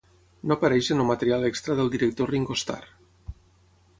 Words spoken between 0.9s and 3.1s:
en el material extra del director Ringo Starr.